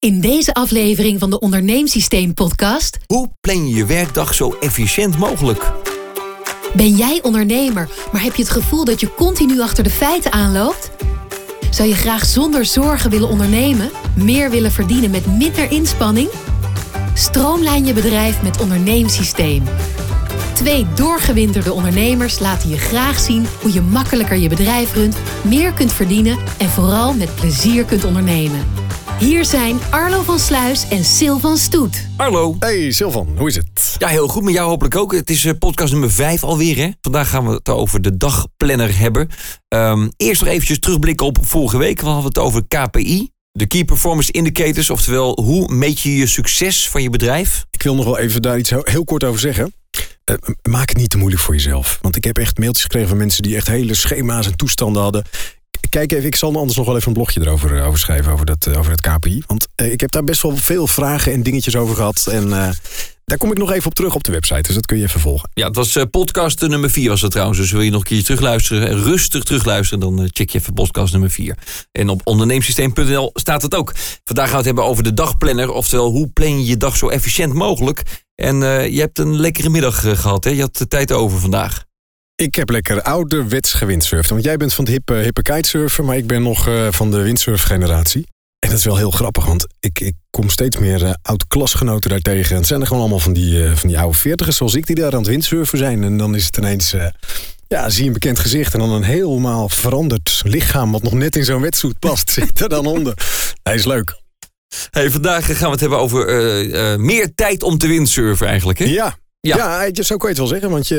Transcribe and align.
In 0.00 0.20
deze 0.20 0.54
aflevering 0.54 1.18
van 1.18 1.30
de 1.30 1.38
Onderneemsysteem 1.40 2.34
podcast 2.34 2.98
Hoe 3.06 3.30
plan 3.40 3.68
je 3.68 3.74
je 3.74 3.86
werkdag 3.86 4.34
zo 4.34 4.56
efficiënt 4.60 5.18
mogelijk? 5.18 5.72
ben 6.74 6.96
jij 6.96 7.18
ondernemer, 7.22 7.88
maar 8.12 8.22
heb 8.22 8.34
je 8.34 8.42
het 8.42 8.50
gevoel 8.50 8.84
dat 8.84 9.00
je 9.00 9.14
continu 9.14 9.60
achter 9.60 9.84
de 9.84 9.90
feiten 9.90 10.32
aanloopt? 10.32 10.90
Zou 11.70 11.88
je 11.88 11.94
graag 11.94 12.24
zonder 12.24 12.64
zorgen 12.64 13.10
willen 13.10 13.28
ondernemen, 13.28 13.90
meer 14.16 14.50
willen 14.50 14.72
verdienen 14.72 15.10
met 15.10 15.26
minder 15.26 15.70
inspanning? 15.70 16.28
Stroomlijn 17.14 17.86
je 17.86 17.92
bedrijf 17.92 18.42
met 18.42 18.60
Onderneemsysteem. 18.60 19.62
Twee 20.54 20.86
doorgewinterde 20.94 21.72
ondernemers 21.72 22.38
laten 22.38 22.68
je 22.68 22.78
graag 22.78 23.18
zien 23.18 23.46
hoe 23.60 23.72
je 23.72 23.80
makkelijker 23.80 24.36
je 24.36 24.48
bedrijf 24.48 24.94
runt, 24.94 25.16
meer 25.42 25.72
kunt 25.72 25.92
verdienen 25.92 26.38
en 26.58 26.68
vooral 26.68 27.14
met 27.14 27.34
plezier 27.34 27.84
kunt 27.84 28.04
ondernemen. 28.04 28.77
Hier 29.18 29.44
zijn 29.44 29.78
Arlo 29.90 30.22
van 30.22 30.38
Sluis 30.38 30.88
en 30.88 31.04
Sil 31.16 31.36
van 31.38 31.56
Stoet. 31.56 32.08
Arlo. 32.16 32.56
Hey 32.58 32.90
Silvan, 32.90 33.28
hoe 33.36 33.48
is 33.48 33.56
het? 33.56 33.96
Ja, 33.98 34.08
heel 34.08 34.28
goed. 34.28 34.42
Met 34.42 34.54
jou 34.54 34.68
hopelijk 34.68 34.96
ook. 34.96 35.12
Het 35.12 35.30
is 35.30 35.44
eh, 35.44 35.52
podcast 35.58 35.92
nummer 35.92 36.10
5 36.10 36.42
alweer. 36.42 36.76
Hè? 36.76 36.88
Vandaag 37.00 37.28
gaan 37.28 37.46
we 37.46 37.52
het 37.52 37.68
over 37.68 38.02
de 38.02 38.16
dagplanner 38.16 38.98
hebben. 38.98 39.28
Ehm, 39.68 40.08
eerst 40.16 40.40
nog 40.40 40.50
eventjes 40.50 40.78
terugblikken 40.78 41.26
op 41.26 41.38
vorige 41.42 41.78
week. 41.78 42.00
We 42.00 42.06
hadden 42.06 42.24
het 42.24 42.38
over 42.38 42.66
KPI. 42.68 43.30
De 43.52 43.66
Key 43.66 43.84
Performance 43.84 44.32
Indicators. 44.32 44.90
Oftewel, 44.90 45.40
hoe 45.42 45.74
meet 45.74 46.00
je 46.00 46.16
je 46.16 46.26
succes 46.26 46.88
van 46.88 47.02
je 47.02 47.10
bedrijf? 47.10 47.66
Ik 47.70 47.82
wil 47.82 47.94
nog 47.94 48.04
wel 48.04 48.18
even 48.18 48.42
daar 48.42 48.58
iets 48.58 48.70
heel, 48.70 48.82
heel 48.84 49.04
kort 49.04 49.24
over 49.24 49.40
zeggen. 49.40 49.72
Eh, 50.24 50.34
maak 50.62 50.88
het 50.88 50.98
niet 50.98 51.10
te 51.10 51.18
moeilijk 51.18 51.42
voor 51.42 51.54
jezelf. 51.54 51.98
Want 52.02 52.16
ik 52.16 52.24
heb 52.24 52.38
echt 52.38 52.58
mailtjes 52.58 52.82
gekregen 52.82 53.08
van 53.08 53.18
mensen 53.18 53.42
die 53.42 53.56
echt 53.56 53.66
hele 53.68 53.94
schema's 53.94 54.46
en 54.46 54.56
toestanden 54.56 55.02
hadden. 55.02 55.24
Kijk 55.90 56.12
even, 56.12 56.26
ik 56.26 56.36
zal 56.36 56.56
anders 56.56 56.76
nog 56.76 56.86
wel 56.86 56.96
even 56.96 57.08
een 57.08 57.14
blogje 57.14 57.40
erover 57.40 57.76
eh, 57.76 57.86
over 57.86 57.98
schrijven, 57.98 58.32
over, 58.32 58.46
dat, 58.46 58.66
eh, 58.66 58.78
over 58.78 58.90
het 58.90 59.00
KPI. 59.00 59.42
Want 59.46 59.66
eh, 59.74 59.92
ik 59.92 60.00
heb 60.00 60.10
daar 60.10 60.24
best 60.24 60.42
wel 60.42 60.56
veel 60.56 60.86
vragen 60.86 61.32
en 61.32 61.42
dingetjes 61.42 61.76
over 61.76 61.96
gehad. 61.96 62.26
En 62.30 62.74
daar 63.28 63.38
kom 63.38 63.50
ik 63.50 63.58
nog 63.58 63.72
even 63.72 63.86
op 63.86 63.94
terug 63.94 64.14
op 64.14 64.24
de 64.24 64.32
website, 64.32 64.62
dus 64.62 64.74
dat 64.74 64.86
kun 64.86 64.96
je 64.96 65.02
even 65.02 65.20
volgen. 65.20 65.50
Ja, 65.54 65.66
het 65.66 65.76
was 65.76 65.96
eh, 65.96 66.04
podcast 66.10 66.60
nummer 66.60 66.90
4 66.90 67.08
was 67.08 67.20
het 67.20 67.30
trouwens. 67.30 67.58
Dus 67.58 67.70
wil 67.70 67.80
je 67.80 67.90
nog 67.90 68.00
een 68.00 68.06
keer 68.06 68.24
terugluisteren, 68.24 68.88
en 68.88 69.02
rustig 69.02 69.42
terugluisteren, 69.42 70.00
dan 70.00 70.28
check 70.32 70.50
je 70.50 70.58
even 70.58 70.72
podcast 70.72 71.12
nummer 71.12 71.30
4. 71.30 71.56
En 71.92 72.08
op 72.08 72.20
onderneemsysteem.nl 72.24 73.30
staat 73.34 73.62
het 73.62 73.74
ook. 73.74 73.92
Vandaag 74.24 74.44
gaan 74.44 74.52
we 74.52 74.56
het 74.56 74.66
hebben 74.66 74.84
over 74.84 75.02
de 75.02 75.14
dagplanner. 75.14 75.70
Oftewel, 75.70 76.10
hoe 76.10 76.28
plan 76.28 76.60
je 76.60 76.66
je 76.66 76.76
dag 76.76 76.96
zo 76.96 77.08
efficiënt 77.08 77.52
mogelijk? 77.52 78.02
En 78.34 78.56
je 78.92 79.00
hebt 79.00 79.18
een 79.18 79.40
lekkere 79.40 79.68
middag 79.68 80.04
eh, 80.04 80.16
gehad, 80.16 80.44
hè? 80.44 80.50
Je 80.50 80.60
had 80.60 80.76
de 80.76 80.88
tijd 80.88 81.12
over 81.12 81.38
vandaag. 81.38 81.86
Ik 82.42 82.54
heb 82.54 82.70
lekker 82.70 83.02
ouderwets 83.02 83.72
gewindsurfd. 83.72 84.30
Want 84.30 84.44
jij 84.44 84.56
bent 84.56 84.74
van 84.74 84.84
de 84.84 84.90
hippe, 84.90 85.14
hippe 85.14 85.42
kitesurfer, 85.42 86.04
maar 86.04 86.16
ik 86.16 86.26
ben 86.26 86.42
nog 86.42 86.68
eh, 86.68 86.86
van 86.90 87.10
de 87.10 87.22
windsurfgeneratie. 87.22 88.26
En 88.58 88.68
dat 88.68 88.78
is 88.78 88.84
wel 88.84 88.96
heel 88.96 89.10
grappig, 89.10 89.44
want 89.44 89.66
ik, 89.80 90.00
ik 90.00 90.14
kom 90.30 90.48
steeds 90.48 90.76
meer 90.76 91.04
eh, 91.04 91.12
oud-klasgenoten 91.22 92.10
daartegen. 92.10 92.50
En 92.50 92.56
het 92.56 92.66
zijn 92.66 92.80
er 92.80 92.86
gewoon 92.86 93.02
allemaal 93.02 93.20
van 93.20 93.32
die, 93.32 93.64
eh, 93.64 93.74
van 93.74 93.88
die 93.88 93.98
oude 93.98 94.16
veertigers 94.16 94.56
zoals 94.56 94.74
ik 94.74 94.86
die 94.86 94.96
daar 94.96 95.12
aan 95.12 95.18
het 95.18 95.26
windsurfen 95.26 95.78
zijn. 95.78 96.04
En 96.04 96.16
dan 96.16 96.34
is 96.34 96.46
het 96.46 96.56
ineens, 96.56 96.94
ja, 97.68 97.90
zie 97.90 98.00
je 98.00 98.06
een 98.06 98.12
bekend 98.12 98.38
gezicht 98.38 98.72
en 98.72 98.78
dan 98.78 98.90
een 98.90 99.02
helemaal 99.02 99.68
veranderd 99.68 100.40
lichaam... 100.44 100.92
wat 100.92 101.02
nog 101.02 101.12
net 101.12 101.36
in 101.36 101.44
zo'n 101.44 101.60
wetsuit 101.60 101.98
past, 101.98 102.30
zit 102.40 102.60
er 102.60 102.68
dan 102.68 102.86
onder. 102.86 103.14
Hij 103.62 103.74
is 103.74 103.84
leuk. 103.84 104.20
Hey, 104.90 105.10
vandaag 105.10 105.46
gaan 105.46 105.66
we 105.66 105.70
het 105.70 105.80
hebben 105.80 105.98
over 105.98 107.00
meer 107.00 107.34
tijd 107.34 107.62
om 107.62 107.78
te 107.78 107.86
windsurfen 107.86 108.46
eigenlijk, 108.46 108.78
hè? 108.78 108.84
Ja. 108.84 109.16
Ja. 109.40 109.56
Ja, 109.86 110.02
zo 110.02 110.16
kan 110.16 110.30
je 110.30 110.34
het 110.34 110.38
wel 110.38 110.46
zeggen. 110.46 110.70
Want 110.70 110.88
je, 110.88 110.96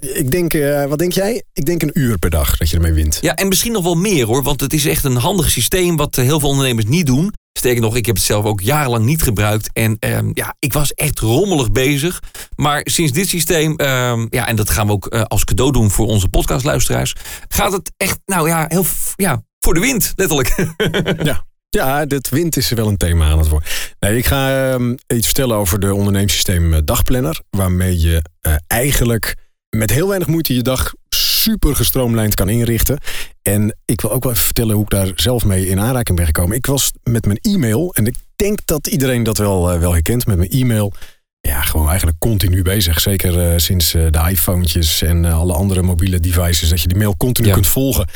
je- 0.00 0.14
ik 0.18 0.30
denk, 0.30 0.54
eh, 0.54 0.84
wat 0.84 0.98
denk 0.98 1.12
jij? 1.12 1.42
Ik 1.52 1.64
denk 1.64 1.82
een 1.82 1.90
uur 1.94 2.18
per 2.18 2.30
dag 2.30 2.56
dat 2.56 2.70
je 2.70 2.76
ermee 2.76 2.92
wint. 2.92 3.18
Ja, 3.20 3.34
en 3.34 3.48
misschien 3.48 3.72
nog 3.72 3.82
wel 3.82 3.94
meer 3.94 4.26
hoor, 4.26 4.42
want 4.42 4.60
het 4.60 4.72
is 4.72 4.86
echt 4.86 5.04
een 5.04 5.16
handig 5.16 5.50
systeem 5.50 5.96
wat 5.96 6.18
eh, 6.18 6.24
heel 6.24 6.40
veel 6.40 6.48
ondernemers 6.48 6.86
niet 6.86 7.06
doen. 7.06 7.32
Sterker 7.58 7.80
nog, 7.82 7.96
ik 7.96 8.06
heb 8.06 8.14
het 8.16 8.24
zelf 8.24 8.44
ook 8.44 8.60
jarenlang 8.60 9.04
niet 9.04 9.22
gebruikt. 9.22 9.70
En 9.72 9.96
ehm, 9.98 10.30
ja, 10.32 10.54
ik 10.58 10.72
was 10.72 10.92
echt 10.94 11.18
rommelig 11.18 11.72
bezig. 11.72 12.20
Maar 12.56 12.80
sinds 12.84 13.12
dit 13.12 13.28
systeem, 13.28 13.76
ehm, 13.76 14.26
ja, 14.30 14.46
en 14.48 14.56
dat 14.56 14.70
gaan 14.70 14.86
we 14.86 14.92
ook 14.92 15.06
eh, 15.06 15.22
als 15.22 15.44
cadeau 15.44 15.72
doen 15.72 15.90
voor 15.90 16.06
onze 16.06 16.28
podcastluisteraars, 16.28 17.14
gaat 17.48 17.72
het 17.72 17.92
echt, 17.96 18.18
nou 18.24 18.48
ja, 18.48 18.64
heel, 18.68 18.84
ja, 19.16 19.42
voor 19.60 19.74
de 19.74 19.80
wind, 19.80 20.12
letterlijk. 20.16 20.54
Ja. 21.22 21.44
Ja, 21.76 22.04
dit 22.06 22.28
wind 22.28 22.56
is 22.56 22.70
er 22.70 22.76
wel 22.76 22.88
een 22.88 22.96
thema 22.96 23.30
aan 23.30 23.38
het 23.38 23.48
worden. 23.48 23.68
Nee, 23.98 24.16
ik 24.16 24.26
ga 24.26 24.72
ehm, 24.72 24.94
iets 25.06 25.26
vertellen 25.26 25.56
over 25.56 25.80
de 25.80 25.94
onderneemsysteem 25.94 26.74
eh, 26.74 26.80
Dagplanner. 26.84 27.40
Waarmee 27.50 28.00
je 28.00 28.22
eh, 28.40 28.54
eigenlijk 28.66 29.36
met 29.76 29.90
heel 29.90 30.08
weinig 30.08 30.28
moeite 30.28 30.54
je 30.54 30.62
dag 30.62 30.92
super 31.08 31.76
gestroomlijnd 31.76 32.34
kan 32.34 32.48
inrichten. 32.48 32.98
En 33.42 33.76
ik 33.84 34.00
wil 34.00 34.10
ook 34.12 34.22
wel 34.22 34.32
even 34.32 34.44
vertellen 34.44 34.74
hoe 34.74 34.84
ik 34.84 34.90
daar 34.90 35.10
zelf 35.14 35.44
mee 35.44 35.66
in 35.68 35.80
aanraking 35.80 36.16
ben 36.16 36.26
gekomen. 36.26 36.56
Ik 36.56 36.66
was 36.66 36.92
met 37.02 37.26
mijn 37.26 37.38
e-mail, 37.40 37.94
en 37.94 38.06
ik 38.06 38.14
denk 38.36 38.58
dat 38.64 38.86
iedereen 38.86 39.22
dat 39.22 39.38
wel, 39.38 39.70
eh, 39.70 39.78
wel 39.78 39.92
herkent, 39.92 40.26
met 40.26 40.36
mijn 40.36 40.50
e-mail. 40.50 40.92
Ja, 41.40 41.62
gewoon 41.62 41.88
eigenlijk 41.88 42.18
continu 42.18 42.62
bezig. 42.62 43.00
Zeker 43.00 43.60
sinds 43.60 43.90
de 43.90 44.26
iPhone'tjes 44.30 45.02
en 45.02 45.24
alle 45.24 45.52
andere 45.52 45.82
mobiele 45.82 46.20
devices. 46.20 46.68
Dat 46.68 46.80
je 46.80 46.88
die 46.88 46.96
mail 46.98 47.16
continu 47.16 47.48
Ja. 47.48 47.54
kunt 47.54 47.68
volgen. 47.68 48.06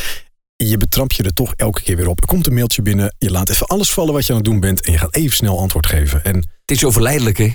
Je 0.56 0.76
betrapt 0.76 1.14
je 1.14 1.22
er 1.22 1.32
toch 1.32 1.52
elke 1.56 1.82
keer 1.82 1.96
weer 1.96 2.08
op. 2.08 2.20
Er 2.20 2.26
komt 2.26 2.46
een 2.46 2.54
mailtje 2.54 2.82
binnen. 2.82 3.14
Je 3.18 3.30
laat 3.30 3.48
even 3.50 3.66
alles 3.66 3.90
vallen 3.92 4.12
wat 4.12 4.26
je 4.26 4.32
aan 4.32 4.38
het 4.38 4.46
doen 4.46 4.60
bent. 4.60 4.80
En 4.80 4.92
je 4.92 4.98
gaat 4.98 5.14
even 5.14 5.36
snel 5.36 5.58
antwoord 5.58 5.86
geven. 5.86 6.24
En 6.24 6.36
het 6.36 6.70
is 6.70 6.78
zo 6.78 6.90
verleidelijk, 6.90 7.38
hè? 7.38 7.52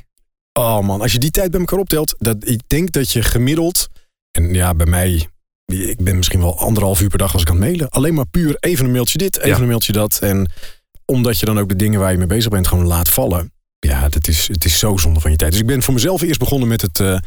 oh 0.53 0.79
man, 0.79 1.01
als 1.01 1.11
je 1.11 1.19
die 1.19 1.31
tijd 1.31 1.51
bij 1.51 1.59
elkaar 1.59 1.79
optelt. 1.79 2.15
Dat, 2.17 2.47
ik 2.47 2.61
denk 2.67 2.91
dat 2.91 3.11
je 3.11 3.21
gemiddeld. 3.23 3.87
En 4.31 4.53
ja, 4.53 4.73
bij 4.73 4.85
mij. 4.85 5.27
Ik 5.65 6.03
ben 6.03 6.15
misschien 6.15 6.39
wel 6.39 6.59
anderhalf 6.59 7.01
uur 7.01 7.09
per 7.09 7.17
dag 7.17 7.33
als 7.33 7.41
ik 7.41 7.49
aan 7.49 7.55
het 7.55 7.63
mailen. 7.63 7.89
Alleen 7.89 8.13
maar 8.13 8.27
puur 8.27 8.55
even 8.59 8.85
een 8.85 8.91
mailtje 8.91 9.17
dit, 9.17 9.37
even 9.37 9.49
Ja. 9.49 9.57
een 9.59 9.67
mailtje 9.67 9.91
dat. 9.93 10.19
En 10.21 10.51
omdat 11.05 11.39
je 11.39 11.45
dan 11.45 11.59
ook 11.59 11.69
de 11.69 11.75
dingen 11.75 11.99
waar 11.99 12.11
je 12.11 12.17
mee 12.17 12.27
bezig 12.27 12.49
bent 12.51 12.67
gewoon 12.67 12.85
laat 12.87 13.09
vallen. 13.09 13.53
Ja, 13.79 14.09
dat 14.09 14.27
is, 14.27 14.47
het 14.47 14.65
is 14.65 14.79
zo 14.79 14.97
zonde 14.97 15.19
van 15.19 15.31
je 15.31 15.37
tijd. 15.37 15.51
Dus 15.51 15.59
ik 15.61 15.67
ben 15.67 15.83
voor 15.83 15.93
mezelf 15.93 16.21
eerst 16.21 16.39
begonnen 16.39 16.67
met 16.67 16.81
het, 16.81 16.99
eh, 16.99 17.17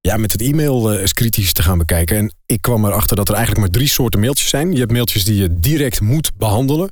ja, 0.00 0.16
met 0.16 0.32
het 0.32 0.42
e-mail 0.42 0.92
eh, 0.92 1.00
eens 1.00 1.12
kritisch 1.12 1.52
te 1.52 1.62
gaan 1.62 1.78
bekijken. 1.78 2.16
En 2.16 2.32
ik 2.46 2.62
kwam 2.62 2.84
erachter 2.84 3.16
dat 3.16 3.28
er 3.28 3.34
eigenlijk 3.34 3.66
maar 3.66 3.76
drie 3.76 3.88
soorten 3.88 4.20
mailtjes 4.20 4.48
zijn. 4.48 4.72
Je 4.72 4.78
hebt 4.78 4.92
mailtjes 4.92 5.24
die 5.24 5.36
je 5.42 5.58
direct 5.60 6.00
moet 6.00 6.30
behandelen. 6.36 6.90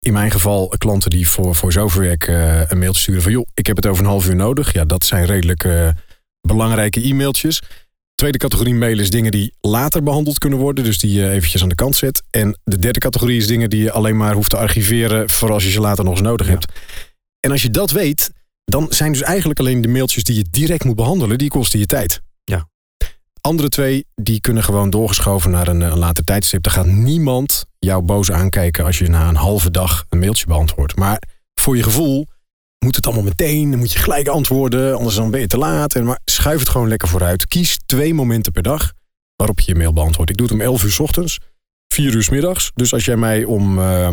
In 0.00 0.12
mijn 0.12 0.30
geval 0.30 0.72
eh, 0.72 0.78
klanten 0.78 1.10
die 1.10 1.28
voor, 1.28 1.54
voor 1.54 1.72
zoverwerk 1.72 2.26
eh, 2.26 2.70
een 2.70 2.78
mailtje 2.78 3.00
sturen 3.02 3.22
van... 3.22 3.32
joh, 3.32 3.46
ik 3.54 3.66
heb 3.66 3.76
het 3.76 3.86
over 3.86 4.02
een 4.04 4.10
half 4.10 4.28
uur 4.28 4.36
nodig. 4.36 4.72
Ja, 4.72 4.84
dat 4.84 5.04
zijn 5.06 5.24
redelijk 5.26 5.64
eh, 5.64 5.88
belangrijke 6.40 7.00
e-mailtjes. 7.00 7.62
Tweede 8.14 8.38
categorie 8.38 8.74
mail 8.74 8.98
is 8.98 9.10
dingen 9.10 9.30
die 9.30 9.54
later 9.60 10.02
behandeld 10.02 10.38
kunnen 10.38 10.58
worden. 10.58 10.84
Dus 10.84 10.98
die 10.98 11.12
je 11.12 11.30
eventjes 11.30 11.62
aan 11.62 11.68
de 11.68 11.74
kant 11.74 11.96
zet. 11.96 12.22
En 12.30 12.58
de 12.64 12.78
derde 12.78 12.98
categorie 12.98 13.36
is 13.36 13.46
dingen 13.46 13.70
die 13.70 13.82
je 13.82 13.92
alleen 13.92 14.16
maar 14.16 14.34
hoeft 14.34 14.50
te 14.50 14.56
archiveren... 14.56 15.30
voor 15.30 15.52
als 15.52 15.64
je 15.64 15.70
ze 15.70 15.80
later 15.80 16.04
nog 16.04 16.12
eens 16.12 16.22
nodig 16.22 16.46
Ja. 16.46 16.52
hebt. 16.52 16.72
En 17.40 17.50
als 17.50 17.62
je 17.62 17.70
dat 17.70 17.90
weet, 17.90 18.30
dan 18.64 18.86
zijn 18.90 19.12
dus 19.12 19.22
eigenlijk 19.22 19.60
alleen 19.60 19.80
de 19.80 19.88
mailtjes... 19.88 20.24
die 20.24 20.36
je 20.36 20.44
direct 20.50 20.84
moet 20.84 20.96
behandelen, 20.96 21.38
die 21.38 21.48
kosten 21.48 21.78
je 21.78 21.86
tijd. 21.86 22.20
Andere 23.40 23.68
twee, 23.68 24.06
die 24.14 24.40
kunnen 24.40 24.62
gewoon 24.62 24.90
doorgeschoven 24.90 25.50
naar 25.50 25.68
een, 25.68 25.82
eh, 25.82 25.88
een 25.88 25.98
later 25.98 26.24
tijdstip. 26.24 26.64
Er 26.64 26.70
gaat 26.70 26.86
niemand 26.86 27.64
jou 27.78 28.02
boos 28.02 28.30
aankijken 28.30 28.84
als 28.84 28.98
je 28.98 29.08
na 29.08 29.28
een 29.28 29.36
halve 29.36 29.70
dag 29.70 30.04
een 30.08 30.18
mailtje 30.18 30.46
beantwoordt. 30.46 30.96
Maar 30.96 31.22
voor 31.54 31.76
je 31.76 31.82
gevoel 31.82 32.26
moet 32.78 32.96
het 32.96 33.06
allemaal 33.06 33.24
meteen. 33.24 33.70
Dan 33.70 33.78
moet 33.78 33.92
je 33.92 33.98
gelijk 33.98 34.28
antwoorden, 34.28 34.96
anders 34.96 35.14
dan 35.14 35.30
ben 35.30 35.40
je 35.40 35.46
te 35.46 35.58
laat. 35.58 35.94
En 35.94 36.04
maar 36.04 36.20
schuif 36.24 36.58
het 36.58 36.68
gewoon 36.68 36.88
lekker 36.88 37.08
vooruit. 37.08 37.46
Kies 37.46 37.78
twee 37.86 38.14
momenten 38.14 38.52
per 38.52 38.62
dag 38.62 38.92
waarop 39.36 39.60
je 39.60 39.72
je 39.72 39.78
mail 39.78 39.92
beantwoordt. 39.92 40.30
Ik 40.30 40.36
doe 40.36 40.46
het 40.46 40.54
om 40.54 40.60
11 40.60 40.82
uur 40.82 40.90
's 40.90 40.98
ochtends, 40.98 41.38
4 41.88 42.14
uur 42.14 42.22
's 42.22 42.28
middags. 42.28 42.70
Dus 42.74 42.92
als 42.92 43.04
jij 43.04 43.16
mij 43.16 43.44
om 43.44 43.78
eh, 43.78 44.12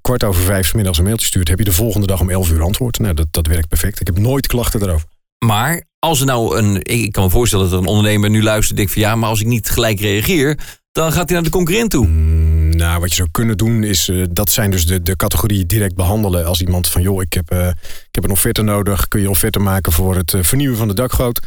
kwart 0.00 0.24
over 0.24 0.42
vijf 0.42 0.66
's 0.66 0.72
middags 0.72 0.98
een 0.98 1.04
mailtje 1.04 1.26
stuurt... 1.26 1.48
heb 1.48 1.58
je 1.58 1.64
de 1.64 1.72
volgende 1.72 2.06
dag 2.06 2.20
om 2.20 2.30
11 2.30 2.50
uur 2.50 2.62
antwoord. 2.62 2.98
Nou, 2.98 3.14
dat, 3.14 3.26
dat 3.30 3.46
werkt 3.46 3.68
perfect. 3.68 4.00
Ik 4.00 4.06
heb 4.06 4.18
nooit 4.18 4.46
klachten 4.46 4.82
erover. 4.82 5.08
Maar 5.44 5.84
als 5.98 6.20
er 6.20 6.26
nou 6.26 6.58
een, 6.58 6.78
ik 6.82 7.12
kan 7.12 7.24
me 7.24 7.30
voorstellen 7.30 7.64
dat 7.64 7.74
er 7.74 7.80
een 7.80 7.86
ondernemer 7.90 8.30
nu 8.30 8.42
luistert 8.42 8.70
en 8.70 8.76
denkt 8.76 8.92
van 8.92 9.02
ja, 9.02 9.14
maar 9.16 9.28
als 9.28 9.40
ik 9.40 9.46
niet 9.46 9.70
gelijk 9.70 10.00
reageer, 10.00 10.58
dan 10.92 11.12
gaat 11.12 11.24
hij 11.28 11.34
naar 11.34 11.42
de 11.42 11.50
concurrent 11.56 11.90
toe. 11.90 12.06
Mm, 12.06 12.76
nou, 12.76 13.00
wat 13.00 13.08
je 13.08 13.14
zou 13.14 13.28
kunnen 13.30 13.56
doen 13.56 13.82
is, 13.82 14.08
eh, 14.08 14.22
dat 14.30 14.50
zijn 14.50 14.70
dus 14.70 14.86
de, 14.86 15.02
de 15.02 15.16
categorieën 15.16 15.66
direct 15.66 15.94
behandelen. 15.94 16.46
Als 16.46 16.60
iemand 16.60 16.88
van, 16.88 17.02
joh, 17.02 17.22
ik 17.22 17.32
heb, 17.32 17.50
eh, 17.50 17.68
ik 17.68 18.08
heb 18.14 18.24
een 18.24 18.30
offerte 18.30 18.62
nodig. 18.62 19.08
Kun 19.08 19.20
je 19.20 19.30
offerte 19.30 19.58
maken 19.58 19.92
voor 19.92 20.16
het 20.16 20.34
eh, 20.34 20.42
vernieuwen 20.42 20.78
van 20.78 20.88
de 20.88 20.94
dakgoot? 20.94 21.40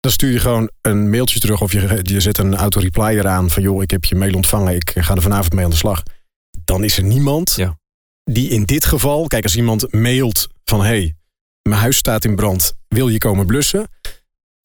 Dan 0.00 0.12
stuur 0.12 0.32
je 0.32 0.38
gewoon 0.38 0.70
een 0.80 1.10
mailtje 1.10 1.40
terug 1.40 1.60
of 1.60 1.72
je, 1.72 2.00
je 2.02 2.20
zet 2.20 2.38
een 2.38 2.56
auto-replyer 2.56 3.26
aan 3.26 3.50
van, 3.50 3.62
joh, 3.62 3.82
ik 3.82 3.90
heb 3.90 4.04
je 4.04 4.14
mail 4.14 4.34
ontvangen. 4.34 4.74
Ik 4.74 4.92
ga 4.94 5.14
er 5.14 5.22
vanavond 5.22 5.52
mee 5.52 5.64
aan 5.64 5.70
de 5.70 5.76
slag. 5.76 6.02
Dan 6.64 6.84
is 6.84 6.96
er 6.96 7.04
niemand 7.04 7.52
Ja. 7.56 7.78
die 8.24 8.48
in 8.48 8.64
dit 8.64 8.84
geval, 8.84 9.26
kijk, 9.26 9.42
als 9.44 9.56
iemand 9.56 9.92
mailt 9.92 10.48
van, 10.64 10.84
hey, 10.84 11.14
mijn 11.68 11.80
huis 11.80 11.96
staat 11.96 12.24
in 12.24 12.36
brand. 12.36 12.72
Wil 12.88 13.08
je 13.08 13.18
komen 13.18 13.46
blussen? 13.46 13.88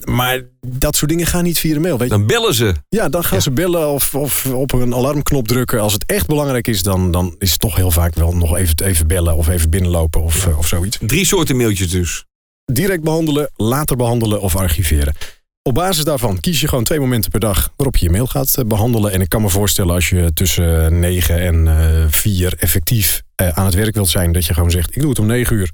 Maar 0.10 0.42
dat 0.68 0.96
soort 0.96 1.12
dingen 1.12 1.26
gaan 1.26 1.44
niet 1.44 1.60
via 1.60 1.74
de 1.74 1.80
mail. 1.80 1.98
Weet 1.98 2.10
je? 2.10 2.18
Dan 2.18 2.28
bellen 2.28 2.54
ze. 2.54 2.74
Ja, 2.90 3.10
dan 3.10 3.24
gaan 3.24 3.38
Ja. 3.38 3.44
ze 3.44 3.52
bellen 3.52 3.88
of, 3.90 4.16
of 4.16 4.46
op 4.46 4.74
een 4.74 4.94
alarmknop 4.96 5.48
drukken. 5.48 5.82
Als 5.82 5.94
het 5.94 6.06
echt 6.06 6.28
belangrijk 6.28 6.68
is, 6.68 6.84
dan, 6.84 7.12
dan 7.12 7.36
is 7.40 7.52
het 7.52 7.60
toch 7.60 7.76
heel 7.76 7.92
vaak 7.92 8.16
wel 8.16 8.36
nog 8.36 8.58
even, 8.58 8.76
even 8.84 9.08
bellen 9.08 9.36
of 9.36 9.48
even 9.48 9.70
binnenlopen 9.70 10.22
of, 10.22 10.48
eh, 10.48 10.58
of 10.58 10.68
zoiets. 10.68 10.98
Drie 11.02 11.26
soorten 11.26 11.58
mailtjes 11.58 11.90
dus. 11.90 12.26
Direct 12.66 13.04
behandelen, 13.04 13.52
later 13.56 13.96
behandelen 13.96 14.42
of 14.42 14.56
archiveren. 14.56 15.14
Op 15.62 15.74
basis 15.74 16.04
daarvan 16.04 16.40
kies 16.40 16.62
je 16.62 16.68
gewoon 16.68 16.84
twee 16.84 17.00
momenten 17.00 17.32
per 17.32 17.40
dag 17.40 17.74
waarop 17.76 17.96
je 17.98 18.06
je 18.06 18.12
mail 18.12 18.28
gaat 18.28 18.58
eh, 18.58 18.66
behandelen. 18.66 19.12
En 19.12 19.22
ik 19.22 19.30
kan 19.30 19.42
me 19.42 19.50
voorstellen 19.50 19.94
als 19.94 20.10
je 20.10 20.32
tussen 20.34 21.00
9 21.00 21.40
en 21.40 21.68
eh 21.68 22.06
4 22.10 22.54
effectief 22.58 23.22
aan 23.36 23.66
het 23.66 23.74
werk 23.74 23.94
wilt 23.96 24.10
zijn, 24.10 24.32
dat 24.32 24.46
je 24.46 24.54
gewoon 24.54 24.72
zegt: 24.72 24.96
Ik 24.96 25.02
doe 25.02 25.10
het 25.10 25.20
om 25.20 25.26
9 25.26 25.56
uur. 25.56 25.72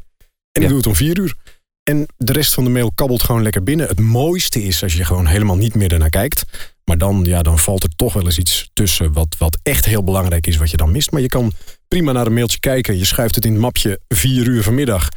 En 0.51 0.61
ik 0.61 0.67
doe 0.67 0.77
het 0.77 0.87
om 0.87 0.95
vier 0.95 1.19
uur. 1.19 1.35
En 1.83 2.05
de 2.17 2.31
rest 2.31 2.53
van 2.53 2.63
de 2.63 2.69
mail 2.69 2.91
kabbelt 2.91 3.23
gewoon 3.23 3.43
lekker 3.43 3.63
binnen. 3.63 3.87
Het 3.87 3.99
mooiste 3.99 4.63
is 4.63 4.83
als 4.83 4.93
je 4.93 5.05
gewoon 5.05 5.25
helemaal 5.25 5.55
niet 5.55 5.75
meer 5.75 5.93
ernaar 5.93 6.09
kijkt. 6.09 6.43
Maar 6.85 6.97
dan, 6.97 7.23
ja, 7.23 7.41
dan 7.41 7.59
valt 7.59 7.83
er 7.83 7.95
toch 7.95 8.13
wel 8.13 8.25
eens 8.25 8.37
iets 8.37 8.69
tussen 8.73 9.13
wat, 9.13 9.35
wat 9.37 9.59
echt 9.63 9.85
heel 9.85 10.03
belangrijk 10.03 10.47
is 10.47 10.57
wat 10.57 10.71
je 10.71 10.77
dan 10.77 10.91
mist. 10.91 11.11
Maar 11.11 11.21
je 11.21 11.27
kan 11.27 11.51
prima 11.87 12.11
naar 12.11 12.25
een 12.25 12.33
mailtje 12.33 12.59
kijken. 12.59 12.97
Je 12.97 13.05
schuift 13.05 13.35
het 13.35 13.45
in 13.45 13.51
het 13.51 13.61
mapje 13.61 13.99
vier 14.07 14.47
uur 14.47 14.63
vanmiddag. 14.63 15.09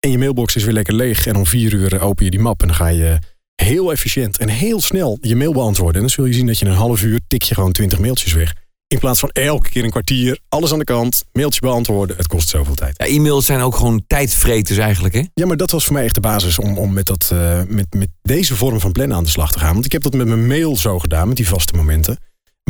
En 0.00 0.10
je 0.10 0.18
mailbox 0.18 0.56
is 0.56 0.64
weer 0.64 0.72
lekker 0.72 0.94
leeg. 0.94 1.26
En 1.26 1.36
om 1.36 1.46
vier 1.46 1.72
uur 1.72 2.00
open 2.00 2.24
je 2.24 2.30
die 2.30 2.40
map. 2.40 2.60
En 2.60 2.66
dan 2.66 2.76
ga 2.76 2.88
je 2.88 3.18
heel 3.54 3.92
efficiënt 3.92 4.38
en 4.38 4.48
heel 4.48 4.80
snel 4.80 5.18
je 5.20 5.36
mail 5.36 5.52
beantwoorden. 5.52 5.94
En 5.94 6.00
dan 6.00 6.10
zul 6.10 6.24
je 6.24 6.32
zien 6.32 6.46
dat 6.46 6.58
je 6.58 6.64
in 6.64 6.70
een 6.70 6.76
half 6.76 7.02
uur 7.02 7.20
tik 7.26 7.42
je 7.42 7.54
gewoon 7.54 7.72
twintig 7.72 7.98
mailtjes 7.98 8.32
weg. 8.32 8.54
In 8.88 8.98
plaats 8.98 9.20
van 9.20 9.30
elke 9.30 9.68
keer 9.68 9.84
een 9.84 9.90
kwartier, 9.90 10.38
alles 10.48 10.72
aan 10.72 10.78
de 10.78 10.84
kant, 10.84 11.24
mailtje 11.32 11.60
beantwoorden. 11.60 12.16
Het 12.16 12.26
kost 12.26 12.48
zoveel 12.48 12.74
tijd. 12.74 12.94
Ja, 12.98 13.06
e-mails 13.06 13.46
zijn 13.46 13.60
ook 13.60 13.76
gewoon 13.76 14.04
tijdvreters 14.06 14.78
eigenlijk, 14.78 15.14
hè? 15.14 15.22
Ja, 15.34 15.46
maar 15.46 15.56
dat 15.56 15.70
was 15.70 15.84
voor 15.84 15.94
mij 15.94 16.04
echt 16.04 16.14
de 16.14 16.20
basis 16.20 16.58
om, 16.58 16.78
om 16.78 16.92
met, 16.92 17.06
dat, 17.06 17.30
eh, 17.32 17.62
met, 17.68 17.86
met 17.94 18.08
deze 18.22 18.56
vorm 18.56 18.80
van 18.80 18.92
plannen 18.92 19.16
aan 19.16 19.24
de 19.24 19.30
slag 19.30 19.52
te 19.52 19.58
gaan. 19.58 19.72
Want 19.72 19.84
ik 19.84 19.92
heb 19.92 20.02
dat 20.02 20.14
met 20.14 20.26
mijn 20.26 20.46
mail 20.46 20.76
zo 20.76 20.98
gedaan, 20.98 21.28
met 21.28 21.36
die 21.36 21.48
vaste 21.48 21.74
momenten. 21.74 22.18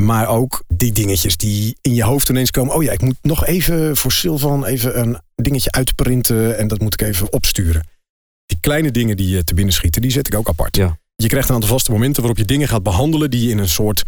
Maar 0.00 0.28
ook 0.28 0.64
die 0.68 0.92
dingetjes 0.92 1.36
die 1.36 1.76
in 1.80 1.94
je 1.94 2.02
hoofd 2.02 2.28
ineens 2.28 2.50
komen. 2.50 2.74
Oh 2.74 2.82
ja, 2.82 2.92
ik 2.92 3.02
moet 3.02 3.18
nog 3.22 3.46
even 3.46 3.96
voor 3.96 4.12
Sylvan 4.12 4.64
even 4.64 5.00
een 5.00 5.18
dingetje 5.34 5.70
uitprinten. 5.70 6.58
En 6.58 6.68
dat 6.68 6.80
moet 6.80 7.00
ik 7.00 7.08
even 7.08 7.32
opsturen. 7.32 7.86
Die 8.46 8.58
kleine 8.60 8.90
dingen 8.90 9.16
die 9.16 9.28
je 9.28 9.44
te 9.44 9.54
binnen 9.54 9.74
schieten, 9.74 10.02
die 10.02 10.10
zet 10.10 10.26
ik 10.26 10.34
ook 10.34 10.48
apart. 10.48 10.76
Ja. 10.76 10.98
Je 11.16 11.28
krijgt 11.28 11.48
een 11.48 11.54
aantal 11.54 11.70
vaste 11.70 11.90
momenten 11.90 12.22
waarop 12.22 12.38
je 12.38 12.46
dingen 12.46 12.68
gaat 12.68 12.82
behandelen 12.82 13.30
die 13.30 13.42
je 13.42 13.50
in 13.50 13.58
een 13.58 13.68
soort 13.68 14.02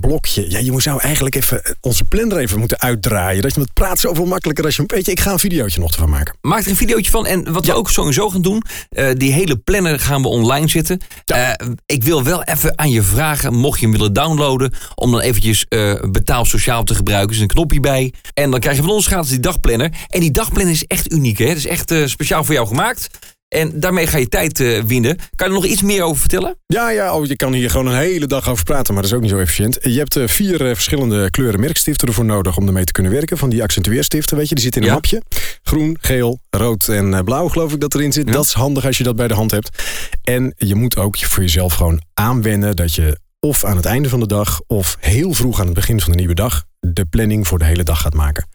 blokje. 0.00 0.50
Ja, 0.50 0.58
je 0.58 0.80
zou 0.80 1.00
eigenlijk 1.00 1.34
even 1.34 1.64
eh, 1.64 1.72
onze 1.80 2.04
planner 2.04 2.38
even 2.38 2.58
moeten 2.58 2.80
uitdraaien. 2.80 3.42
Dat 3.42 3.54
je 3.54 3.60
het 3.60 3.72
praat 3.72 3.98
zoveel 3.98 4.26
makkelijker 4.26 4.64
als 4.64 4.76
je. 4.76 4.84
Weet 4.86 5.06
je, 5.06 5.12
ik 5.12 5.20
ga 5.20 5.32
een 5.32 5.38
videootje 5.38 5.80
nog 5.80 5.90
ervan 5.90 6.10
maken. 6.10 6.36
Maak 6.40 6.64
er 6.64 6.70
een 6.70 6.76
videootje 6.76 7.10
van. 7.10 7.26
En 7.26 7.52
wat 7.52 7.66
we 7.66 7.74
ook 7.74 7.90
sowieso 7.90 8.30
gaan 8.30 8.42
doen, 8.42 8.62
eh, 8.88 9.10
die 9.14 9.32
hele 9.32 9.56
planner 9.56 10.00
gaan 10.00 10.22
we 10.22 10.28
online 10.28 10.68
zetten. 10.68 11.00
Ja. 11.24 11.56
Eh, 11.56 11.66
ik 11.86 12.04
wil 12.04 12.24
wel 12.24 12.42
even 12.42 12.78
aan 12.78 12.90
je 12.90 13.02
vragen, 13.02 13.54
mocht 13.54 13.80
je 13.80 13.86
hem 13.86 13.96
willen 13.96 14.12
downloaden, 14.12 14.72
om 14.94 15.10
dan 15.10 15.20
eventjes 15.20 15.66
eh 15.68 15.94
betaal 16.10 16.44
sociaal 16.44 16.84
te 16.84 16.94
gebruiken. 16.94 17.28
Er 17.28 17.34
is 17.36 17.40
een 17.40 17.46
knopje 17.46 17.80
bij. 17.80 18.12
En 18.34 18.50
dan 18.50 18.60
krijg 18.60 18.76
je 18.76 18.82
van 18.82 18.92
ons 18.92 19.06
gratis 19.06 19.30
die 19.30 19.40
dagplanner. 19.40 19.92
En 20.08 20.20
die 20.20 20.30
dagplanner 20.30 20.72
is 20.72 20.84
echt 20.84 21.12
uniek, 21.12 21.38
hè? 21.38 21.46
Het 21.46 21.56
is 21.56 21.66
echt 21.66 21.94
speciaal 22.04 22.44
voor 22.44 22.54
jou 22.54 22.66
gemaakt. 22.66 23.08
En 23.52 23.80
daarmee 23.80 24.06
ga 24.06 24.18
je 24.18 24.28
tijd 24.28 24.60
eh, 24.60 24.82
winnen. 24.82 25.16
Kan 25.16 25.48
je 25.48 25.54
er 25.54 25.60
nog 25.60 25.64
iets 25.70 25.82
meer 25.82 26.02
over 26.02 26.20
vertellen? 26.20 26.56
Ja, 26.66 26.90
ja 26.90 27.16
oh, 27.16 27.26
je 27.26 27.36
kan 27.36 27.52
hier 27.52 27.70
gewoon 27.70 27.86
een 27.86 27.98
hele 27.98 28.26
dag 28.26 28.48
over 28.48 28.64
praten, 28.64 28.94
maar 28.94 29.02
dat 29.02 29.10
is 29.10 29.16
ook 29.16 29.22
niet 29.22 29.32
zo 29.32 29.38
efficiënt. 29.38 29.78
Je 29.82 29.98
hebt 29.98 30.16
eh, 30.16 30.28
vier 30.28 30.66
eh, 30.66 30.74
verschillende 30.74 31.30
kleuren 31.30 31.60
merkstiften 31.60 32.08
ervoor 32.08 32.24
nodig 32.24 32.56
om 32.56 32.66
ermee 32.66 32.84
te 32.84 32.92
kunnen 32.92 33.12
werken. 33.12 33.38
Van 33.38 33.50
die 33.50 33.62
accentueerstiften, 33.62 34.36
weet 34.36 34.48
je, 34.48 34.54
die 34.54 34.64
zitten 34.64 34.82
in 34.82 34.88
een 34.88 34.94
Ja. 34.94 35.00
mapje. 35.00 35.22
Groen, 35.62 35.96
geel, 36.00 36.38
rood 36.50 36.88
en 36.88 37.24
blauw 37.24 37.48
geloof 37.48 37.72
ik 37.72 37.80
dat 37.80 37.94
erin 37.94 38.12
zit. 38.12 38.26
Ja. 38.26 38.32
Dat 38.32 38.44
is 38.44 38.52
handig 38.52 38.86
als 38.86 38.98
je 38.98 39.04
dat 39.04 39.16
bij 39.16 39.28
de 39.28 39.34
hand 39.34 39.50
hebt. 39.50 39.82
En 40.22 40.54
je 40.56 40.74
moet 40.74 40.96
ook 40.96 41.16
voor 41.18 41.42
jezelf 41.42 41.72
gewoon 41.72 42.02
aanwennen 42.14 42.76
dat 42.76 42.94
je 42.94 43.18
of 43.40 43.64
aan 43.64 43.76
het 43.76 43.86
einde 43.86 44.08
van 44.08 44.20
de 44.20 44.26
dag 44.26 44.60
of 44.66 44.96
heel 45.00 45.32
vroeg 45.32 45.60
aan 45.60 45.66
het 45.66 45.74
begin 45.74 46.00
van 46.00 46.10
de 46.12 46.18
nieuwe 46.18 46.34
dag 46.34 46.64
de 46.80 47.04
planning 47.04 47.46
voor 47.46 47.58
de 47.58 47.64
hele 47.64 47.82
dag 47.82 48.00
gaat 48.00 48.14
maken. 48.14 48.46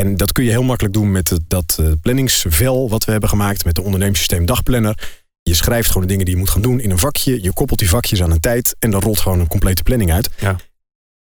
En 0.00 0.16
dat 0.16 0.32
kun 0.32 0.44
je 0.44 0.50
heel 0.50 0.62
makkelijk 0.62 0.94
doen 0.94 1.10
met 1.10 1.38
dat 1.46 1.76
eh, 1.80 1.86
planningsvel 2.02 2.88
wat 2.88 3.04
we 3.04 3.10
hebben 3.10 3.28
gemaakt 3.28 3.64
met 3.64 3.74
de 3.74 3.82
ondernemingssysteem 3.82 4.46
dagplanner. 4.46 5.18
Je 5.42 5.54
schrijft 5.54 5.86
gewoon 5.86 6.02
de 6.02 6.08
dingen 6.08 6.24
die 6.24 6.34
je 6.34 6.40
moet 6.40 6.50
gaan 6.50 6.62
doen 6.62 6.80
in 6.80 6.90
een 6.90 6.98
vakje. 6.98 7.42
Je 7.42 7.52
koppelt 7.52 7.78
die 7.78 7.88
vakjes 7.88 8.22
aan 8.22 8.30
een 8.30 8.40
tijd 8.40 8.76
en 8.78 8.90
dan 8.90 9.00
rolt 9.00 9.20
gewoon 9.20 9.40
een 9.40 9.48
complete 9.48 9.82
planning 9.82 10.12
uit. 10.12 10.30
Ja. 10.38 10.56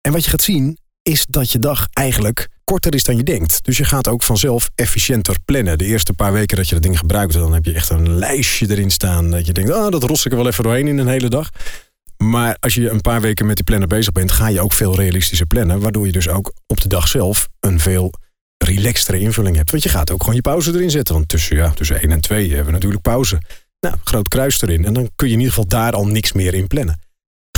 En 0.02 0.12
wat 0.12 0.24
je 0.24 0.30
gaat 0.30 0.42
zien 0.42 0.78
is 1.02 1.26
dat 1.30 1.52
je 1.52 1.60
dag 1.60 1.88
eigenlijk 1.94 2.48
korter 2.64 2.96
is 2.96 3.04
dan 3.04 3.18
je 3.18 3.24
denkt. 3.24 3.64
Dus 3.64 3.78
je 3.78 3.84
gaat 3.84 4.08
ook 4.08 4.24
vanzelf 4.24 4.70
efficiënter 4.76 5.36
plannen. 5.46 5.78
De 5.78 5.86
eerste 5.86 6.14
paar 6.14 6.34
weken 6.34 6.58
dat 6.58 6.68
je 6.68 6.74
dat 6.74 6.84
ding 6.84 6.98
gebruikt, 6.98 7.34
dan 7.34 7.54
heb 7.54 7.66
je 7.66 7.74
echt 7.74 7.90
een 7.90 8.16
lijstje 8.16 8.70
erin 8.70 8.92
staan. 8.92 9.32
Dat 9.32 9.46
je 9.46 9.54
denkt, 9.54 9.72
ah, 9.72 9.92
dat 9.92 10.04
ros 10.04 10.26
ik 10.26 10.32
er 10.32 10.38
wel 10.38 10.48
even 10.48 10.64
doorheen 10.64 10.88
in 10.88 10.98
een 10.98 11.08
hele 11.08 11.30
dag. 11.30 11.50
Maar 12.18 12.58
als 12.60 12.76
je 12.76 12.90
een 12.90 13.02
paar 13.02 13.22
weken 13.22 13.46
met 13.46 13.56
die 13.56 13.66
planner 13.66 13.88
bezig 13.88 14.12
bent, 14.12 14.32
ga 14.32 14.48
je 14.48 14.62
ook 14.62 14.74
veel 14.74 14.96
realistischer 14.96 15.48
plannen. 15.48 15.80
Waardoor 15.80 16.06
je 16.06 16.12
dus 16.12 16.30
ook 16.30 16.54
op 16.68 16.82
de 16.82 16.88
dag 16.88 17.08
zelf 17.08 17.48
een 17.60 17.80
veel 17.80 18.14
relaxtere 18.76 19.20
invulling 19.20 19.56
hebt. 19.56 19.72
Want 19.72 19.84
je 19.84 19.90
gaat 19.90 20.12
ook 20.12 20.20
gewoon 20.20 20.36
je 20.36 20.42
pauze 20.42 20.74
erin 20.74 20.90
zetten. 20.90 21.14
Want 21.14 21.28
tussen, 21.28 21.56
ja, 21.56 21.70
tussen 21.70 22.02
1 22.02 22.12
en 22.12 22.22
2 22.22 22.48
hebben 22.48 22.66
we 22.66 22.72
natuurlijk 22.72 23.02
pauze. 23.02 23.42
Nou, 23.80 23.96
groot 24.04 24.28
kruis 24.28 24.62
erin. 24.62 24.86
En 24.86 24.94
dan 24.94 25.10
kun 25.16 25.28
je 25.28 25.34
in 25.34 25.40
ieder 25.40 25.54
geval 25.54 25.70
daar 25.70 25.94
al 25.94 26.08
niks 26.08 26.34
meer 26.34 26.54
in 26.54 26.68
plannen. 26.68 27.00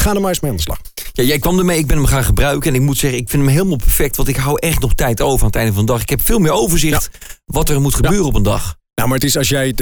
Ga 0.02 0.14
er 0.14 0.22
maar 0.22 0.30
eens 0.30 0.40
mee 0.40 0.52
aan 0.52 0.58
de 0.58 0.64
slag. 0.64 0.80
Ja, 1.12 1.24
jij 1.24 1.40
kwam 1.40 1.60
ermee, 1.60 1.78
ik 1.78 1.88
ben 1.88 1.98
hem 1.98 2.06
gaan 2.06 2.24
gebruiken. 2.24 2.70
En 2.70 2.76
ik 2.76 2.86
moet 2.86 2.98
zeggen, 2.98 3.20
ik 3.20 3.30
vind 3.30 3.44
hem 3.44 3.52
helemaal 3.52 3.78
perfect. 3.78 4.16
Want 4.16 4.28
ik 4.28 4.36
hou 4.36 4.60
echt 4.60 4.80
nog 4.80 4.94
tijd 4.94 5.22
over 5.22 5.40
aan 5.40 5.48
het 5.48 5.56
einde 5.56 5.74
van 5.74 5.86
de 5.86 5.92
dag. 5.92 6.02
Ik 6.02 6.10
heb 6.10 6.22
veel 6.26 6.40
meer 6.40 6.52
overzicht 6.52 7.10
wat 7.46 7.70
er 7.70 7.82
moet 7.82 7.96
gebeuren 7.96 8.26
op 8.26 8.36
een 8.36 8.44
dag. 8.44 8.76
Nou, 8.96 9.08
maar 9.08 9.18
het 9.18 9.28
is 9.28 9.38
als 9.38 9.50
jij, 9.50 9.76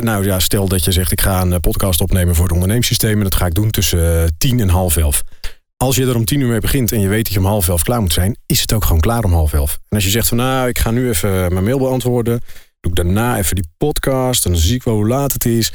nou 0.00 0.24
ja, 0.24 0.38
stel 0.38 0.68
dat 0.68 0.84
je 0.84 0.92
zegt 0.92 1.12
ik 1.12 1.20
ga 1.20 1.40
een 1.40 1.52
eh, 1.52 1.58
podcast 1.60 2.00
opnemen 2.00 2.34
voor 2.34 2.44
het 2.44 2.52
ondernemingssysteem 2.52 3.16
en 3.16 3.22
dat 3.22 3.34
ga 3.34 3.46
ik 3.46 3.54
doen 3.54 3.70
tussen 3.70 4.22
eh, 4.22 4.28
tien 4.38 4.60
en 4.60 4.68
half 4.68 4.96
elf. 4.96 5.22
Als 5.84 5.96
je 5.96 6.06
er 6.06 6.16
om 6.16 6.24
tien 6.24 6.40
uur 6.40 6.48
mee 6.48 6.60
begint 6.60 6.92
en 6.92 7.00
je 7.00 7.08
weet 7.08 7.24
dat 7.24 7.32
je 7.32 7.38
om 7.38 7.44
half 7.44 7.68
elf 7.68 7.82
klaar 7.82 8.00
moet 8.00 8.12
zijn, 8.12 8.38
is 8.46 8.60
het 8.60 8.72
ook 8.72 8.84
gewoon 8.84 9.00
klaar 9.00 9.24
om 9.24 9.32
half 9.32 9.52
elf. 9.52 9.78
En 9.88 9.96
als 9.96 10.04
je 10.04 10.10
zegt 10.10 10.28
van 10.28 10.36
nou, 10.36 10.68
ik 10.68 10.78
ga 10.78 10.90
nu 10.90 11.08
even 11.08 11.52
mijn 11.52 11.64
mail 11.64 11.78
beantwoorden, 11.78 12.40
doe 12.80 12.90
ik 12.90 12.96
daarna 12.96 13.38
even 13.38 13.54
die 13.54 13.68
podcast 13.76 14.44
en 14.44 14.50
dan 14.50 14.60
zie 14.60 14.74
ik 14.74 14.82
wel 14.82 14.94
hoe 14.94 15.06
laat 15.06 15.32
het 15.32 15.44
is. 15.44 15.72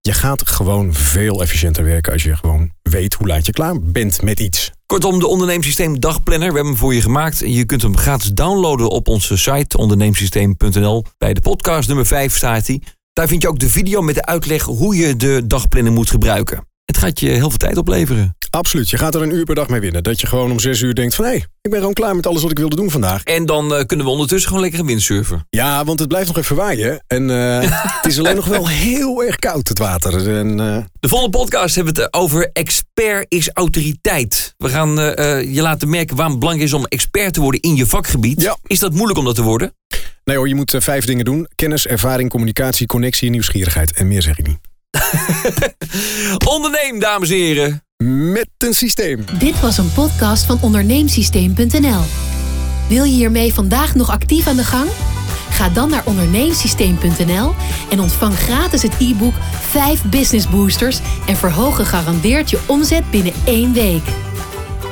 Je 0.00 0.12
gaat 0.12 0.48
gewoon 0.48 0.94
veel 0.94 1.42
efficiënter 1.42 1.84
werken 1.84 2.12
als 2.12 2.22
je 2.22 2.36
gewoon 2.36 2.70
weet 2.82 3.14
hoe 3.14 3.26
laat 3.26 3.46
je 3.46 3.52
klaar 3.52 3.80
bent 3.80 4.22
met 4.22 4.40
iets. 4.40 4.70
Kortom, 4.86 5.18
de 5.18 5.26
onderneemsysteem 5.26 6.00
dagplanner. 6.00 6.48
We 6.48 6.54
hebben 6.54 6.72
hem 6.72 6.80
voor 6.80 6.94
je 6.94 7.00
gemaakt. 7.00 7.38
Je 7.38 7.64
kunt 7.64 7.82
hem 7.82 7.96
gratis 7.96 8.32
downloaden 8.32 8.88
op 8.88 9.08
onze 9.08 9.36
site 9.36 9.76
onderneemsysteem.nl. 9.76 11.04
Bij 11.18 11.34
de 11.34 11.40
podcast 11.40 11.88
nummer 11.88 12.06
5 12.06 12.36
staat 12.36 12.66
hij. 12.66 12.82
Daar 13.12 13.28
vind 13.28 13.42
je 13.42 13.48
ook 13.48 13.58
de 13.58 13.68
video 13.68 14.02
met 14.02 14.14
de 14.14 14.24
uitleg 14.24 14.62
hoe 14.62 14.96
je 14.96 15.16
de 15.16 15.46
dagplanner 15.46 15.92
moet 15.92 16.10
gebruiken. 16.10 16.66
Het 16.84 16.98
gaat 16.98 17.20
je 17.20 17.28
heel 17.28 17.48
veel 17.48 17.58
tijd 17.58 17.76
opleveren. 17.76 18.36
Absoluut, 18.56 18.90
je 18.90 18.98
gaat 18.98 19.14
er 19.14 19.22
een 19.22 19.34
uur 19.34 19.44
per 19.44 19.54
dag 19.54 19.68
mee 19.68 19.80
winnen. 19.80 20.02
Dat 20.02 20.20
je 20.20 20.26
gewoon 20.26 20.50
om 20.50 20.60
zes 20.60 20.80
uur 20.80 20.94
denkt 20.94 21.14
van 21.14 21.24
hé, 21.24 21.32
ik 21.32 21.70
ben 21.70 21.78
gewoon 21.78 21.94
klaar 21.94 22.16
met 22.16 22.26
alles 22.26 22.42
wat 22.42 22.50
ik 22.50 22.58
wilde 22.58 22.76
doen 22.76 22.90
vandaag. 22.90 23.22
En 23.22 23.46
dan 23.46 23.74
eh, 23.74 23.84
kunnen 23.84 24.06
we 24.06 24.12
ondertussen 24.12 24.48
gewoon 24.48 24.64
lekker 24.64 24.84
windsurfen. 24.84 25.46
Ja, 25.50 25.84
want 25.84 25.98
het 25.98 26.08
blijft 26.08 26.26
nog 26.26 26.36
even 26.36 26.56
waaien. 26.56 27.04
En 27.06 27.30
eh, 27.30 27.70
het 28.00 28.06
is 28.12 28.18
alleen 28.18 28.36
nog 28.36 28.46
wel 28.46 28.68
heel 28.68 29.24
erg 29.24 29.36
koud, 29.36 29.68
het 29.68 29.78
water. 29.78 30.36
En, 30.36 30.60
eh, 30.60 30.78
De 31.00 31.08
volgende 31.08 31.38
podcast 31.38 31.74
hebben 31.74 31.94
we 31.94 32.00
het 32.00 32.12
over 32.12 32.50
expert 32.52 33.26
is 33.28 33.50
autoriteit. 33.52 34.54
We 34.56 34.68
gaan 34.68 34.90
je 35.52 35.62
laten 35.62 35.88
merken 35.88 36.16
waarom 36.16 36.32
het 36.32 36.40
belangrijk 36.40 36.70
is 36.70 36.76
om 36.76 36.84
expert 36.84 37.34
te 37.34 37.40
worden 37.40 37.60
in 37.60 37.76
je 37.76 37.86
vakgebied. 37.86 38.40
Ja. 38.40 38.56
Is 38.66 38.78
dat 38.78 38.92
moeilijk 38.92 39.18
om 39.18 39.24
dat 39.24 39.34
te 39.34 39.42
worden? 39.42 39.74
nee 40.24 40.36
hoor, 40.36 40.48
je 40.48 40.54
moet 40.54 40.74
vijf 40.78 41.04
dingen 41.04 41.24
doen. 41.24 41.48
Kennis, 41.54 41.86
ervaring, 41.86 42.30
communicatie, 42.30 42.86
connectie 42.86 43.26
en 43.26 43.32
nieuwsgierigheid. 43.32 43.92
En 43.92 44.08
meer 44.08 44.22
zeg 44.22 44.38
ik 44.38 44.46
niet. 44.46 44.58
Onderneem, 46.54 46.98
dames 46.98 47.30
en 47.30 47.36
heren. 47.36 47.85
Met 48.04 48.48
een 48.58 48.74
systeem. 48.74 49.24
Dit 49.38 49.60
was 49.60 49.78
een 49.78 49.92
podcast 49.92 50.44
van 50.44 50.58
onderneemsysteem.nl. 50.62 52.00
Wil 52.88 53.04
je 53.04 53.14
hiermee 53.14 53.54
vandaag 53.54 53.94
nog 53.94 54.10
actief 54.10 54.46
aan 54.46 54.56
de 54.56 54.64
gang? 54.64 54.90
Ga 55.50 55.68
dan 55.68 55.90
naar 55.90 56.06
onderneemsysteem.nl 56.06 57.54
en 57.90 58.00
ontvang 58.00 58.34
gratis 58.34 58.82
het 58.82 58.94
e-book 59.00 59.34
5 59.70 60.04
Business 60.04 60.48
Boosters 60.48 61.00
en 61.26 61.36
verhoog 61.36 61.76
gegarandeerd 61.76 62.50
je 62.50 62.58
omzet 62.66 63.10
binnen 63.10 63.32
één 63.44 63.72
week. 63.72 64.04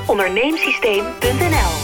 Onderneemsysteem.nl 0.06 1.84